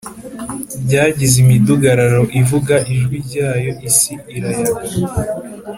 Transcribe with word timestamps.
Byagize 0.83 1.35
imidugararo 1.43 2.21
ivuga 2.41 2.75
ijwi 2.93 3.15
ryayo 3.25 3.71
isi 3.89 4.13
irayaga 4.35 4.83